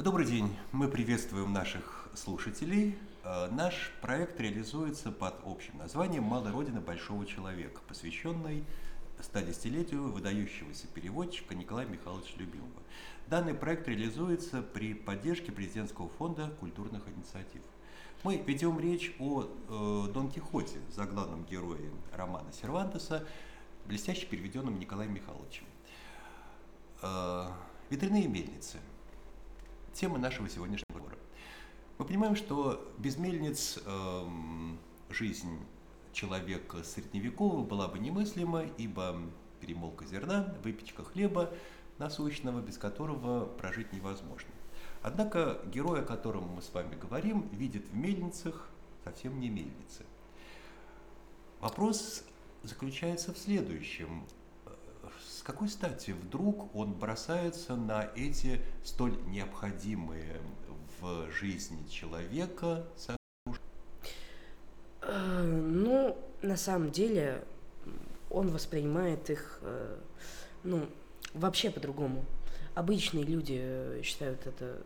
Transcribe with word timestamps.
Добрый 0.00 0.26
день, 0.26 0.56
мы 0.70 0.86
приветствуем 0.86 1.52
наших 1.52 2.08
слушателей. 2.14 2.96
Э, 3.24 3.48
наш 3.50 3.90
проект 4.00 4.38
реализуется 4.38 5.10
под 5.10 5.34
общим 5.44 5.76
названием 5.76 6.22
«Малая 6.22 6.52
Родина 6.52 6.80
Большого 6.80 7.26
Человека», 7.26 7.80
посвященный 7.88 8.64
110-летию 9.18 10.12
выдающегося 10.12 10.86
переводчика 10.86 11.56
Николая 11.56 11.86
Михайловича 11.86 12.34
Любимого. 12.36 12.80
Данный 13.26 13.54
проект 13.54 13.88
реализуется 13.88 14.62
при 14.62 14.94
поддержке 14.94 15.50
Президентского 15.50 16.08
фонда 16.10 16.48
культурных 16.60 17.02
инициатив. 17.08 17.62
Мы 18.22 18.36
ведем 18.36 18.78
речь 18.78 19.16
о 19.18 19.42
э, 19.42 20.12
Дон 20.14 20.30
Кихоте, 20.30 20.78
заглавном 20.94 21.44
герое 21.44 21.90
романа 22.12 22.52
Сервантеса, 22.52 23.26
блестяще 23.84 24.26
переведенном 24.26 24.78
Николаем 24.78 25.12
Михайловичем. 25.12 25.64
Э, 27.02 27.48
ветряные 27.90 28.28
мельницы– 28.28 28.78
тема 29.98 30.16
нашего 30.18 30.48
сегодняшнего 30.48 31.00
разговора. 31.00 31.18
Мы 31.98 32.04
понимаем, 32.04 32.36
что 32.36 32.88
без 32.98 33.16
мельниц 33.16 33.80
э, 33.84 34.28
жизнь 35.10 35.58
человека 36.12 36.84
средневекового 36.84 37.64
была 37.64 37.88
бы 37.88 37.98
немыслима, 37.98 38.62
ибо 38.76 39.20
перемолка 39.60 40.06
зерна, 40.06 40.54
выпечка 40.62 41.02
хлеба 41.02 41.52
насущного, 41.98 42.60
без 42.60 42.78
которого 42.78 43.46
прожить 43.46 43.92
невозможно. 43.92 44.50
Однако 45.02 45.60
герой, 45.66 46.02
о 46.02 46.04
котором 46.04 46.44
мы 46.44 46.62
с 46.62 46.72
вами 46.72 46.94
говорим, 46.94 47.48
видит 47.48 47.88
в 47.88 47.96
мельницах 47.96 48.68
совсем 49.02 49.40
не 49.40 49.48
мельницы. 49.48 50.06
Вопрос 51.60 52.22
заключается 52.62 53.34
в 53.34 53.38
следующем 53.38 54.24
какой 55.48 55.70
стати 55.70 56.10
вдруг 56.10 56.76
он 56.76 56.92
бросается 56.92 57.74
на 57.74 58.10
эти 58.14 58.60
столь 58.84 59.16
необходимые 59.28 60.42
в 61.00 61.30
жизни 61.30 61.88
человека 61.88 62.84
э, 65.00 65.42
Ну, 65.42 66.18
на 66.42 66.56
самом 66.58 66.90
деле, 66.90 67.42
он 68.28 68.50
воспринимает 68.50 69.30
их, 69.30 69.60
э, 69.62 69.96
ну, 70.64 70.86
вообще 71.32 71.70
по-другому. 71.70 72.26
Обычные 72.74 73.24
люди 73.24 74.02
считают 74.02 74.46
это, 74.46 74.82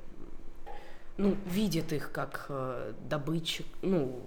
ну, 1.17 1.37
видят 1.45 1.93
их 1.93 2.13
как 2.13 2.47
э, 2.51 2.95
добытчик, 3.11 3.67
ну, 3.83 4.23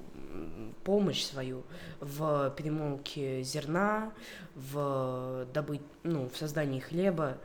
помощь 0.84 1.24
свою 1.24 1.64
в 2.00 2.54
перемолке 2.58 3.44
зерна, 3.44 4.14
в 4.56 5.48
добыть, 5.54 5.82
ну, 6.04 6.30
в 6.30 6.38
создании 6.38 6.80
хлеба, 6.80 7.38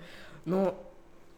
но 0.44 0.78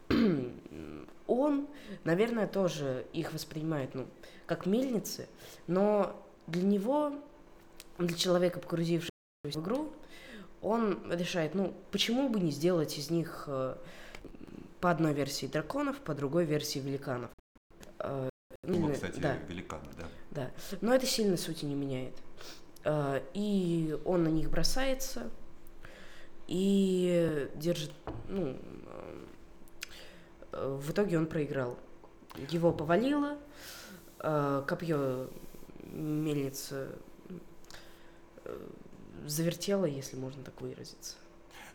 он, 1.27 1.67
наверное, 2.03 2.47
тоже 2.47 3.05
их 3.13 3.33
воспринимает, 3.33 3.95
ну, 3.95 4.07
как 4.45 4.65
мельницы, 4.65 5.27
но 5.67 6.15
для 6.47 6.63
него, 6.63 7.13
для 7.97 8.15
человека, 8.15 8.59
погрузившегося 8.59 9.11
в 9.43 9.55
игру, 9.57 9.93
он 10.61 11.11
решает, 11.11 11.55
ну, 11.55 11.73
почему 11.91 12.29
бы 12.29 12.39
не 12.39 12.51
сделать 12.51 12.97
из 12.97 13.09
них 13.09 13.45
э, 13.47 13.75
по 14.79 14.91
одной 14.91 15.13
версии 15.13 15.45
драконов, 15.45 15.97
по 15.99 16.13
другой 16.13 16.45
версии 16.45 16.79
великанов. 16.79 17.29
Э, 17.99 18.29
ну, 18.63 18.93
кстати, 18.93 19.19
да. 19.19 19.35
великаны, 19.47 19.89
да. 19.97 20.07
Да, 20.33 20.51
но 20.81 20.95
это 20.95 21.05
сильно 21.05 21.37
сути 21.37 21.65
не 21.65 21.75
меняет. 21.75 22.15
Э, 22.83 23.21
и 23.35 23.95
он 24.03 24.23
на 24.23 24.29
них 24.29 24.49
бросается 24.49 25.29
и 26.47 27.49
держит, 27.53 27.91
ну, 28.27 28.57
э, 30.51 30.77
в 30.81 30.89
итоге 30.89 31.19
он 31.19 31.27
проиграл. 31.27 31.77
Его 32.49 32.71
повалило, 32.71 33.37
э, 34.19 34.63
копье 34.67 35.29
мельница 35.83 36.89
завертело, 39.27 39.85
если 39.85 40.17
можно 40.17 40.43
так 40.43 40.59
выразиться. 40.61 41.15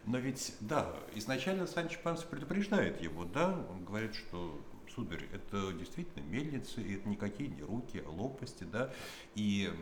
Но 0.05 0.19
ведь, 0.19 0.55
да, 0.61 0.97
изначально 1.15 1.67
Санчо 1.67 1.99
Панс 2.03 2.23
предупреждает 2.25 3.01
его, 3.01 3.25
да, 3.25 3.65
он 3.71 3.85
говорит, 3.85 4.15
что 4.15 4.61
сударь, 4.99 5.29
это 5.33 5.73
действительно 5.73 6.25
мельницы, 6.25 6.81
это 6.81 7.09
никакие 7.09 7.51
не 7.51 7.63
руки, 7.63 8.03
а 8.05 8.11
лопасти, 8.11 8.65
да, 8.65 8.93
и 9.37 9.73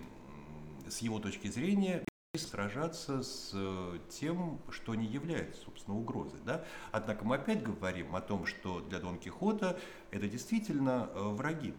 с 0.86 0.98
его 0.98 1.18
точки 1.20 1.48
зрения 1.48 2.04
сражаться 2.34 3.22
с 3.22 3.52
э, 3.54 3.98
тем, 4.10 4.60
что 4.68 4.94
не 4.94 5.06
является, 5.06 5.62
собственно, 5.62 5.96
угрозой. 5.96 6.38
Да? 6.44 6.66
Однако 6.92 7.24
мы 7.24 7.36
опять 7.36 7.62
говорим 7.62 8.14
о 8.14 8.20
том, 8.20 8.44
что 8.44 8.82
для 8.82 8.98
Дон 8.98 9.18
Кихота 9.18 9.80
это 10.10 10.28
действительно 10.28 11.08
э, 11.14 11.18
враги, 11.18 11.72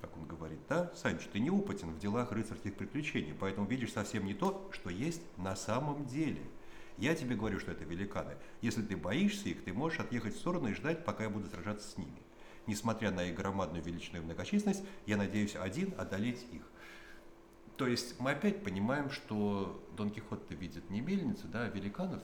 как 0.00 0.16
он 0.16 0.26
говорит. 0.26 0.58
Да? 0.68 0.90
Санч, 0.96 1.22
ты 1.32 1.38
не 1.38 1.50
опытен 1.50 1.92
в 1.92 2.00
делах 2.00 2.32
рыцарских 2.32 2.74
приключений, 2.74 3.34
поэтому 3.38 3.68
видишь 3.68 3.92
совсем 3.92 4.26
не 4.26 4.34
то, 4.34 4.68
что 4.72 4.90
есть 4.90 5.22
на 5.36 5.54
самом 5.54 6.04
деле. 6.06 6.42
Я 6.98 7.14
тебе 7.14 7.36
говорю, 7.36 7.60
что 7.60 7.70
это 7.70 7.84
великаны. 7.84 8.34
Если 8.62 8.82
ты 8.82 8.96
боишься 8.96 9.48
их, 9.48 9.62
ты 9.62 9.72
можешь 9.72 10.00
отъехать 10.00 10.34
в 10.34 10.38
сторону 10.38 10.66
и 10.66 10.74
ждать, 10.74 11.04
пока 11.04 11.22
я 11.22 11.30
буду 11.30 11.46
сражаться 11.46 11.88
с 11.88 11.96
ними 11.96 12.20
несмотря 12.66 13.10
на 13.10 13.24
их 13.24 13.34
громадную 13.34 13.82
величину 13.82 14.18
и 14.18 14.20
многочисленность, 14.20 14.82
я 15.06 15.16
надеюсь 15.16 15.56
один 15.56 15.94
одолеть 15.98 16.46
их. 16.52 16.62
То 17.76 17.86
есть 17.86 18.20
мы 18.20 18.32
опять 18.32 18.62
понимаем, 18.62 19.10
что 19.10 19.82
Дон 19.96 20.10
Кихот 20.10 20.42
видит 20.50 20.90
не 20.90 21.00
мельницу, 21.00 21.48
да, 21.48 21.62
а 21.62 21.68
великанов. 21.68 22.22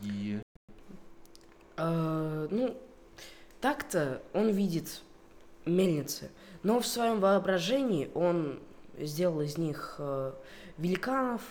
И... 0.00 0.40
А, 1.76 2.48
ну, 2.50 2.76
так-то 3.60 4.22
он 4.32 4.48
видит 4.48 5.02
мельницы, 5.66 6.30
но 6.62 6.80
в 6.80 6.86
своем 6.86 7.20
воображении 7.20 8.10
он 8.14 8.60
сделал 8.98 9.40
из 9.42 9.58
них 9.58 9.96
э, 9.98 10.32
великанов, 10.78 11.42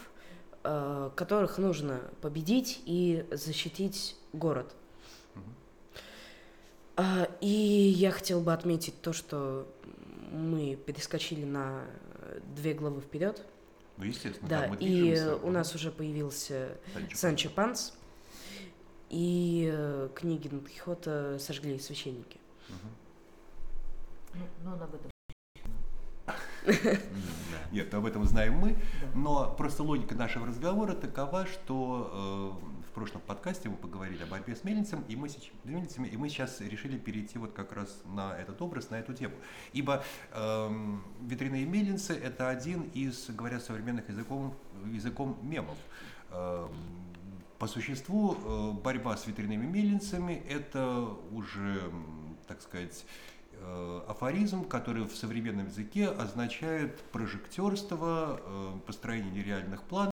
э, 0.64 1.12
которых 1.16 1.58
нужно 1.58 2.02
победить 2.22 2.82
и 2.86 3.26
защитить 3.32 4.16
город. 4.34 4.76
А, 6.98 7.30
и 7.42 7.48
я 7.48 8.12
хотел 8.12 8.42
бы 8.42 8.52
отметить 8.52 9.02
то, 9.02 9.14
что 9.14 9.72
мы 10.32 10.76
перескочили 10.76 11.46
на 11.46 11.84
две 12.56 12.74
главы 12.74 13.02
вперед. 13.02 13.46
Ну, 13.98 14.04
естественно. 14.04 14.50
Да, 14.50 14.66
и 14.80 15.20
у 15.44 15.52
нас 15.52 15.76
уже 15.76 15.92
появился 15.92 16.78
Санчо, 17.14 17.50
Панс, 17.50 17.94
и 19.10 19.72
э, 19.72 20.10
книги 20.16 20.48
Дон 20.48 20.62
Кихота 20.62 21.38
сожгли 21.40 21.80
священники. 21.80 22.40
Ну, 24.34 24.42
но 24.64 24.74
он 24.74 24.82
об 24.82 24.94
этом 24.94 25.12
нет, 27.72 27.94
об 27.94 28.06
этом 28.06 28.26
знаем 28.26 28.56
мы, 28.56 28.76
но 29.16 29.54
просто 29.58 29.84
логика 29.84 30.16
нашего 30.16 30.48
разговора 30.48 30.94
такова, 30.94 31.46
что 31.46 32.60
э, 32.62 32.77
прошлом 32.98 33.22
подкасте 33.22 33.70
мы 33.70 33.78
поговорили 33.78 34.24
о 34.24 34.26
борьбе 34.26 34.56
с 34.56 34.64
мельницами, 34.64 35.04
и 35.08 35.16
мы, 35.16 35.30
мельницами, 35.64 36.08
и 36.08 36.18
мы 36.18 36.30
сейчас 36.30 36.60
решили 36.62 36.98
перейти 36.98 37.38
вот 37.38 37.54
как 37.54 37.72
раз 37.74 38.02
на 38.06 38.36
этот 38.36 38.60
образ, 38.62 38.90
на 38.90 38.96
эту 38.96 39.14
тему. 39.14 39.36
Ибо 39.72 40.04
э, 40.32 40.98
ветряные 41.22 41.66
мельницы– 41.66 42.14
это 42.24 42.50
один 42.50 42.90
из, 42.96 43.30
говоря 43.30 43.60
современных 43.60 44.10
языком, 44.10 44.56
языком 44.86 45.38
мемов. 45.44 45.78
Э, 46.32 46.68
по 47.60 47.68
существу 47.68 48.36
э, 48.36 48.72
борьба 48.82 49.16
с 49.16 49.28
ветряными 49.28 49.68
мельницами– 49.68 50.44
это 50.50 51.16
уже, 51.32 51.92
так 52.48 52.64
сказать, 52.64 53.06
Э, 53.60 54.02
афоризм, 54.08 54.66
который 54.66 55.04
в 55.04 55.16
современном 55.16 55.68
языке 55.68 56.08
означает 56.08 57.00
прожектерство, 57.12 58.40
э, 58.40 58.80
построение 58.86 59.32
нереальных 59.32 59.82
планов, 59.84 60.12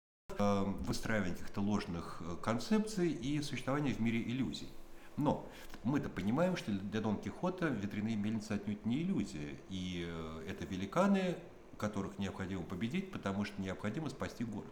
выстраивание 0.91 1.33
каких-то 1.33 1.61
ложных 1.61 2.21
концепций 2.43 3.11
и 3.11 3.41
существование 3.41 3.93
в 3.93 3.99
мире 3.99 4.21
иллюзий. 4.21 4.67
Но 5.17 5.47
мы-то 5.83 6.09
понимаем, 6.09 6.55
что 6.55 6.71
для 6.71 7.01
Дон 7.01 7.17
Кихота 7.17 7.67
ветряные 7.67 8.15
мельницы 8.15 8.53
отнюдь 8.53 8.85
не 8.85 9.01
иллюзия, 9.01 9.57
и 9.69 10.07
это 10.47 10.65
великаны, 10.65 11.35
которых 11.77 12.19
необходимо 12.19 12.63
победить, 12.63 13.11
потому 13.11 13.43
что 13.43 13.59
необходимо 13.61 14.09
спасти 14.09 14.43
город. 14.43 14.71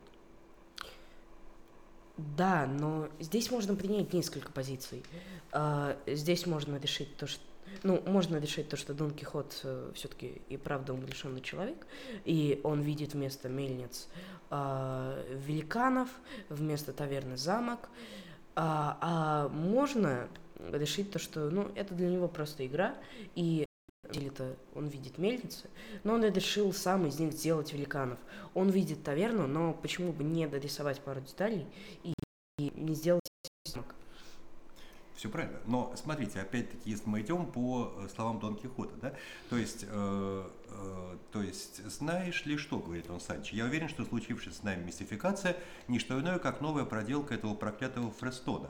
Да, 2.38 2.68
но 2.68 3.08
здесь 3.20 3.50
можно 3.50 3.76
принять 3.76 4.14
несколько 4.14 4.52
позиций. 4.52 5.04
А, 5.52 5.98
здесь 6.06 6.46
можно 6.46 6.78
решить 6.78 7.16
то, 7.18 7.28
что 7.28 7.42
ну, 7.84 8.02
можно 8.06 8.38
решить 8.38 8.70
то, 8.70 8.78
что 8.78 8.94
Дон 8.94 9.12
Кихот 9.12 9.62
э, 9.64 9.92
все-таки 9.96 10.42
и 10.50 10.58
правда 10.58 10.94
умалишенный 10.94 11.42
человек, 11.42 11.86
и 12.26 12.60
он 12.64 12.82
видит 12.82 13.14
вместо 13.14 13.50
мельниц 13.50 14.08
э, 14.50 15.38
великанов, 15.46 16.10
вместо 16.50 16.94
таверны 16.94 17.38
замок, 17.38 17.90
а, 18.56 18.98
а 19.02 19.50
можно 19.50 20.28
решить 20.72 21.12
то, 21.12 21.20
что, 21.20 21.50
ну, 21.50 21.72
это 21.76 21.94
для 21.94 22.10
него 22.10 22.28
просто 22.28 22.66
игра, 22.66 22.96
и 23.36 23.66
деле-то 24.12 24.56
он 24.76 24.88
видит 24.88 25.18
мельницы, 25.18 25.70
но 26.04 26.16
он 26.16 26.26
решил 26.26 26.74
сам 26.74 27.06
из 27.06 27.20
них 27.20 27.34
сделать 27.34 27.74
великанов. 27.74 28.20
Он 28.54 28.70
видит 28.70 29.04
таверну, 29.04 29.48
но 29.48 29.74
почему 29.74 30.12
бы 30.12 30.24
не 30.24 30.48
дорисовать 30.48 31.00
пару 31.00 31.22
деталей 31.22 31.66
и, 32.04 32.14
и 32.58 32.72
не 32.76 32.96
сделать 32.96 33.22
замок? 33.66 33.96
Все 35.20 35.28
правильно. 35.28 35.60
Но 35.66 35.92
смотрите, 35.98 36.40
опять-таки, 36.40 36.92
если 36.92 37.10
мы 37.10 37.20
идем 37.20 37.46
по 37.46 37.92
э, 37.98 38.08
словам 38.16 38.40
Дон 38.40 38.56
Кихота, 38.56 38.96
да, 39.02 39.14
то 39.50 39.58
есть, 39.58 39.84
э, 39.86 40.50
э, 40.70 41.18
то 41.34 41.42
есть, 41.44 41.86
знаешь 41.92 42.46
ли 42.46 42.56
что, 42.56 42.80
говорит 42.80 43.10
он 43.10 43.20
Санчо, 43.20 43.54
я 43.54 43.66
уверен, 43.66 43.90
что 43.90 44.06
случившаяся 44.06 44.62
с 44.62 44.64
нами 44.64 44.86
мистификация 44.86 45.58
не 45.90 46.00
что 46.00 46.18
иное, 46.22 46.40
как 46.40 46.62
новая 46.62 46.86
проделка 46.86 47.34
этого 47.34 47.54
проклятого 47.54 48.12
Фрестона, 48.12 48.70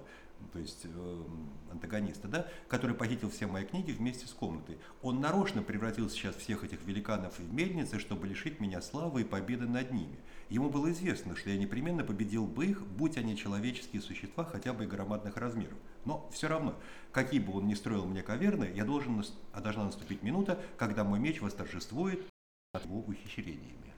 то 0.51 0.59
есть 0.59 0.85
э, 0.85 1.23
антагониста, 1.71 2.27
да, 2.27 2.47
который 2.67 2.95
похитил 2.95 3.29
все 3.29 3.47
мои 3.47 3.65
книги 3.65 3.91
вместе 3.91 4.25
с 4.25 4.31
комнатой. 4.31 4.77
Он 5.01 5.19
нарочно 5.19 5.61
превратил 5.61 6.09
сейчас 6.09 6.35
всех 6.35 6.63
этих 6.63 6.83
великанов 6.85 7.37
в 7.37 7.53
мельницы, 7.53 7.99
чтобы 7.99 8.27
лишить 8.27 8.59
меня 8.59 8.81
славы 8.81 9.21
и 9.21 9.25
победы 9.25 9.67
над 9.67 9.91
ними. 9.91 10.19
Ему 10.49 10.69
было 10.69 10.91
известно, 10.91 11.35
что 11.35 11.49
я 11.49 11.57
непременно 11.57 12.03
победил 12.03 12.45
бы 12.45 12.65
их, 12.65 12.81
будь 12.81 13.17
они 13.17 13.37
человеческие 13.37 14.01
существа 14.01 14.43
хотя 14.45 14.73
бы 14.73 14.85
и 14.85 14.87
громадных 14.87 15.37
размеров. 15.37 15.77
Но 16.05 16.29
все 16.33 16.47
равно, 16.47 16.75
какие 17.11 17.39
бы 17.39 17.55
он 17.57 17.67
ни 17.67 17.75
строил 17.75 18.05
мне 18.05 18.23
каверны, 18.23 18.71
я 18.75 18.85
должен, 18.85 19.23
а 19.53 19.61
должна 19.61 19.85
наступить 19.85 20.23
минута, 20.23 20.59
когда 20.77 21.03
мой 21.03 21.19
меч 21.19 21.41
восторжествует 21.41 22.27
над 22.73 22.85
его 22.85 22.99
ухищрениями. 22.99 23.93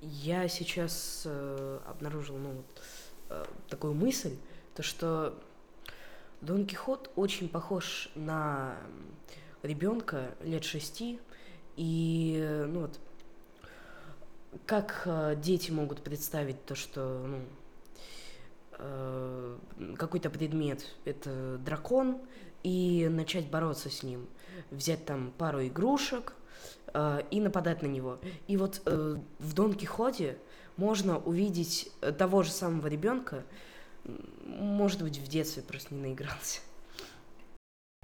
Я 0.00 0.46
сейчас 0.48 1.22
э, 1.24 1.80
обнаружил 1.86 2.36
ну, 2.36 2.64
э, 3.30 3.44
такую 3.68 3.94
мысль, 3.94 4.36
то 4.78 4.84
что 4.84 5.34
Дон 6.40 6.64
Кихот 6.64 7.10
очень 7.16 7.48
похож 7.48 8.10
на 8.14 8.76
ребенка 9.64 10.36
лет 10.40 10.62
шести, 10.62 11.18
и 11.74 12.38
э, 12.40 12.66
ну 12.66 12.82
вот 12.82 13.00
как 14.66 15.02
э, 15.04 15.34
дети 15.34 15.72
могут 15.72 16.02
представить 16.02 16.64
то, 16.64 16.76
что 16.76 17.26
ну, 17.26 17.40
э, 18.78 19.58
какой-то 19.96 20.30
предмет 20.30 20.86
это 21.04 21.58
дракон, 21.58 22.20
и 22.62 23.08
начать 23.10 23.50
бороться 23.50 23.90
с 23.90 24.04
ним, 24.04 24.28
взять 24.70 25.04
там 25.04 25.32
пару 25.36 25.66
игрушек 25.66 26.34
э, 26.94 27.22
и 27.32 27.40
нападать 27.40 27.82
на 27.82 27.88
него. 27.88 28.20
И 28.46 28.56
вот 28.56 28.80
э, 28.86 29.16
в 29.40 29.54
Дон 29.54 29.74
Кихоте 29.74 30.38
можно 30.76 31.18
увидеть 31.18 31.90
того 32.16 32.44
же 32.44 32.52
самого 32.52 32.86
ребенка, 32.86 33.42
может 34.46 35.02
быть, 35.02 35.18
в 35.18 35.28
детстве 35.28 35.62
просто 35.62 35.94
не 35.94 36.00
наигрался. 36.00 36.60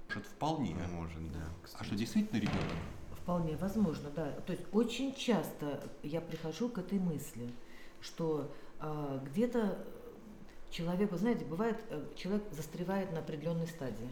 Может, 0.07 0.25
вполне. 0.25 0.75
Может, 0.93 1.31
да. 1.31 1.39
А 1.39 1.65
кстати. 1.65 1.83
что, 1.85 1.95
действительно 1.95 2.39
ребенок? 2.39 2.61
Вполне 3.21 3.57
возможно, 3.57 4.09
да. 4.15 4.31
То 4.45 4.53
есть 4.53 4.63
очень 4.71 5.13
часто 5.15 5.83
я 6.03 6.21
прихожу 6.21 6.69
к 6.69 6.77
этой 6.77 6.99
мысли, 6.99 7.51
что 8.01 8.53
а, 8.79 9.21
где-то 9.25 9.77
человек, 10.69 11.11
вы 11.11 11.17
знаете, 11.17 11.45
бывает, 11.45 11.77
э, 11.89 12.03
человек 12.15 12.43
застревает 12.51 13.11
на 13.11 13.19
определенной 13.19 13.67
стадии. 13.67 14.09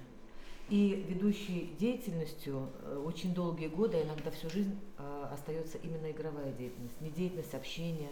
И 0.69 1.05
ведущий 1.09 1.75
деятельностью 1.77 2.69
э, 2.81 3.03
очень 3.05 3.33
долгие 3.33 3.67
годы, 3.67 3.97
а 3.97 4.03
иногда 4.03 4.31
всю 4.31 4.49
жизнь 4.49 4.79
а, 4.97 5.29
остается 5.33 5.77
именно 5.77 6.09
игровая 6.09 6.51
деятельность, 6.53 6.99
не 7.01 7.09
деятельность 7.09 7.53
общения. 7.53 8.11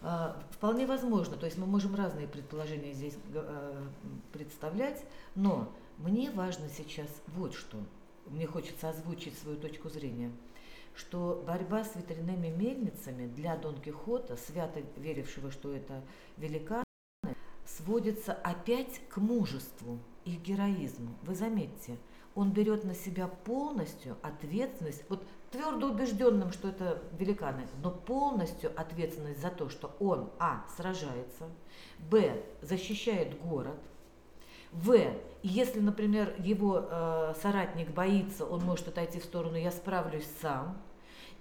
А, 0.00 0.40
Вполне 0.50 0.86
возможно, 0.86 1.36
то 1.36 1.46
есть 1.46 1.58
мы 1.58 1.66
можем 1.66 1.94
разные 1.94 2.28
предположения 2.28 2.92
здесь 2.92 3.16
э, 3.34 3.86
представлять, 4.32 5.04
но 5.34 5.72
мне 5.98 6.30
важно 6.30 6.68
сейчас 6.68 7.08
вот 7.28 7.54
что. 7.54 7.78
Мне 8.26 8.46
хочется 8.46 8.90
озвучить 8.90 9.36
свою 9.38 9.56
точку 9.56 9.88
зрения, 9.88 10.30
что 10.94 11.42
борьба 11.46 11.84
с 11.84 11.96
ветряными 11.96 12.48
мельницами 12.48 13.26
для 13.26 13.56
Дон 13.56 13.80
Кихота, 13.80 14.36
свято 14.36 14.82
верившего, 14.96 15.50
что 15.50 15.72
это 15.72 16.02
великаны, 16.36 16.84
сводится 17.64 18.32
опять 18.32 19.00
к 19.08 19.16
мужеству 19.16 19.98
и 20.24 20.36
героизму. 20.36 21.14
Вы 21.22 21.34
заметьте, 21.34 21.96
он 22.34 22.52
берет 22.52 22.84
на 22.84 22.94
себя 22.94 23.26
полностью 23.26 24.16
ответственность, 24.22 25.04
вот 25.08 25.26
твердо 25.50 25.90
убежденным, 25.90 26.52
что 26.52 26.68
это 26.68 27.02
великаны, 27.18 27.66
но 27.82 27.90
полностью 27.90 28.72
ответственность 28.76 29.40
за 29.40 29.50
то, 29.50 29.68
что 29.68 29.94
он, 29.98 30.30
а, 30.38 30.64
сражается, 30.76 31.48
б, 32.10 32.42
защищает 32.62 33.40
город, 33.40 33.78
в. 34.72 34.96
Если, 35.42 35.80
например, 35.80 36.34
его 36.38 36.84
э, 36.90 37.34
соратник 37.40 37.90
боится, 37.90 38.44
он 38.44 38.62
может 38.64 38.88
отойти 38.88 39.20
в 39.20 39.24
сторону, 39.24 39.56
я 39.56 39.70
справлюсь 39.70 40.26
сам. 40.42 40.76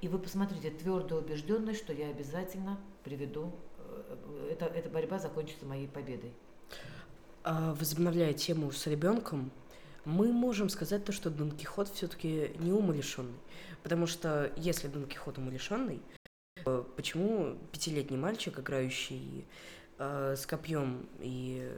И 0.01 0.07
вы 0.07 0.19
посмотрите, 0.19 0.69
твердая 0.69 1.19
убежденность, 1.19 1.79
что 1.79 1.91
я 1.91 2.07
обязательно 2.07 2.79
приведу, 3.03 3.51
э, 3.79 4.49
это, 4.51 4.65
эта 4.65 4.89
борьба 4.89 5.19
закончится 5.19 5.65
моей 5.65 5.87
победой. 5.87 6.31
А, 7.43 7.73
возобновляя 7.73 8.33
тему 8.33 8.71
с 8.71 8.85
ребенком, 8.87 9.51
мы 10.07 10.31
можем 10.31 10.69
сказать 10.69 11.03
то, 11.03 11.11
что 11.11 11.29
Дон 11.29 11.51
Кихот 11.51 11.89
все-таки 11.89 12.51
не 12.59 12.71
умалишенный. 12.71 13.37
Потому 13.83 14.07
что 14.07 14.51
если 14.55 14.87
Дон 14.87 15.05
Кихот 15.05 15.37
умалишенный, 15.37 16.01
почему 16.95 17.57
пятилетний 17.73 18.17
мальчик, 18.17 18.57
играющий 18.57 19.45
э, 19.99 20.35
с 20.37 20.45
копьем 20.45 21.07
и 21.19 21.69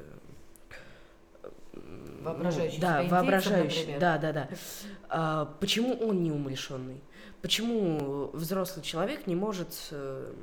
э, 1.43 1.49
ну, 1.73 2.23
Воображающий 2.23 2.79
да, 2.79 2.87
себя 2.87 2.97
индейцем, 2.97 3.17
воображающий, 3.17 3.79
например. 3.79 3.99
да, 3.99 4.17
да, 4.19 4.33
да. 4.33 4.49
А, 5.09 5.45
почему 5.59 5.95
он 5.95 6.21
не 6.21 6.31
умалишенный? 6.31 7.01
Почему 7.41 8.29
взрослый 8.33 8.85
человек 8.85 9.25
не 9.25 9.35
может 9.35 9.87
э, 9.89 10.33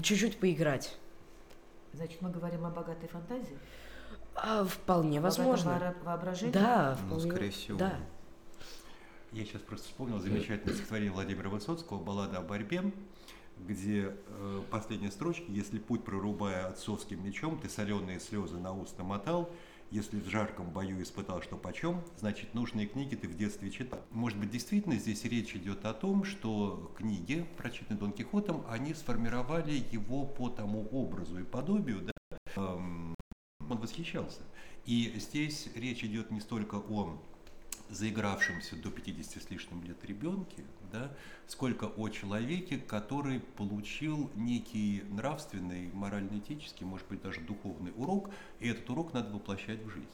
чуть-чуть 0.00 0.38
поиграть? 0.38 0.96
Значит, 1.92 2.22
мы 2.22 2.30
говорим 2.30 2.64
о 2.64 2.70
богатой 2.70 3.08
фантазии? 3.08 3.58
А, 4.42 4.64
вполне 4.64 5.20
возможно. 5.20 5.94
воображении? 6.04 6.52
Да, 6.52 6.96
Ну, 7.02 7.16
вполне- 7.16 7.30
скорее 7.32 7.50
всего. 7.50 7.78
Да. 7.78 7.94
Я 9.32 9.44
сейчас 9.44 9.60
просто 9.62 9.86
вспомнил 9.88 10.18
замечательное 10.20 10.74
стихотворение 10.74 11.12
Владимира 11.12 11.50
Высоцкого 11.50 12.02
«Баллада 12.02 12.38
о 12.38 12.42
борьбе», 12.42 12.92
где 13.58 14.14
э, 14.26 14.62
последняя 14.70 15.10
строчка 15.10 15.44
«Если 15.48 15.78
путь 15.78 16.04
прорубая 16.04 16.66
отцовским 16.68 17.22
мечом, 17.24 17.58
ты 17.60 17.68
соленые 17.68 18.20
слезы 18.20 18.56
на 18.58 18.72
уст 18.72 18.96
намотал, 18.96 19.50
если 19.90 20.20
в 20.20 20.28
жарком 20.28 20.70
бою 20.70 21.02
испытал, 21.02 21.42
что 21.42 21.56
почем, 21.56 22.02
значит, 22.18 22.54
нужные 22.54 22.86
книги 22.86 23.16
ты 23.16 23.28
в 23.28 23.36
детстве 23.36 23.70
читал». 23.70 24.00
Может 24.12 24.38
быть, 24.38 24.50
действительно 24.50 24.94
здесь 24.96 25.24
речь 25.24 25.54
идет 25.56 25.84
о 25.84 25.92
том, 25.92 26.24
что 26.24 26.90
книги, 26.96 27.46
прочитанные 27.58 27.98
Дон 28.00 28.12
Кихотом, 28.12 28.64
они 28.70 28.94
сформировали 28.94 29.72
его 29.72 30.24
по 30.24 30.48
тому 30.48 30.86
образу 30.90 31.38
и 31.40 31.44
подобию, 31.44 32.00
да, 32.02 32.12
эм, 32.56 33.14
он 33.70 33.78
восхищался. 33.78 34.40
И 34.86 35.12
здесь 35.18 35.68
речь 35.74 36.04
идет 36.04 36.30
не 36.30 36.40
столько 36.40 36.76
о 36.76 37.18
заигравшемся 37.90 38.76
до 38.76 38.90
50 38.90 39.42
с 39.42 39.50
лишним 39.50 39.82
лет 39.84 40.04
ребенке, 40.04 40.64
да, 40.92 41.10
сколько 41.46 41.86
о 41.86 42.08
человеке, 42.08 42.78
который 42.78 43.40
получил 43.40 44.30
некий 44.34 45.04
нравственный, 45.10 45.90
морально-этический, 45.92 46.84
может 46.84 47.06
быть, 47.08 47.22
даже 47.22 47.40
духовный 47.40 47.92
урок, 47.96 48.30
и 48.60 48.68
этот 48.68 48.88
урок 48.90 49.12
надо 49.14 49.32
воплощать 49.32 49.82
в 49.82 49.88
жизнь. 49.88 50.06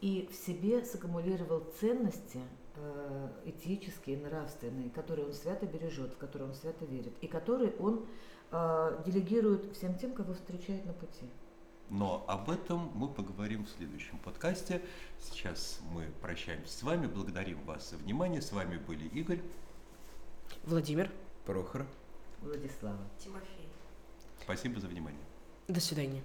И 0.00 0.28
в 0.30 0.34
себе 0.34 0.84
саккумулировал 0.84 1.64
ценности 1.80 2.40
э, 2.76 3.28
этические, 3.46 4.18
нравственные, 4.18 4.90
которые 4.90 5.26
он 5.26 5.32
свято 5.32 5.66
бережет, 5.66 6.14
в 6.14 6.18
которые 6.18 6.48
он 6.48 6.54
свято 6.54 6.84
верит, 6.84 7.12
и 7.20 7.26
которые 7.26 7.72
он 7.80 8.06
э, 8.52 9.02
делегирует 9.04 9.74
всем 9.76 9.98
тем, 9.98 10.12
кого 10.12 10.34
встречает 10.34 10.86
на 10.86 10.92
пути. 10.92 11.26
Но 11.90 12.24
об 12.28 12.50
этом 12.50 12.90
мы 12.94 13.08
поговорим 13.08 13.64
в 13.64 13.70
следующем 13.70 14.18
подкасте. 14.18 14.82
Сейчас 15.20 15.80
мы 15.90 16.06
прощаемся 16.20 16.78
с 16.78 16.82
вами, 16.82 17.06
благодарим 17.06 17.62
вас 17.64 17.90
за 17.90 17.96
внимание. 17.96 18.42
С 18.42 18.52
вами 18.52 18.76
были 18.76 19.08
Игорь. 19.08 19.40
Владимир, 20.64 21.10
Прохор. 21.46 21.86
Владислава. 22.42 22.98
Тимофей. 23.18 23.68
Спасибо 24.42 24.80
за 24.80 24.88
внимание. 24.88 25.24
До 25.66 25.80
свидания. 25.80 26.22